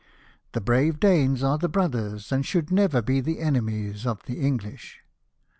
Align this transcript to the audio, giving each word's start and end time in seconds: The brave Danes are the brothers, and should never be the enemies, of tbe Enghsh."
The 0.53 0.61
brave 0.61 0.99
Danes 0.99 1.43
are 1.43 1.59
the 1.59 1.69
brothers, 1.69 2.31
and 2.31 2.43
should 2.43 2.71
never 2.71 3.03
be 3.03 3.21
the 3.21 3.37
enemies, 3.39 4.07
of 4.07 4.23
tbe 4.23 4.41
Enghsh." 4.41 4.95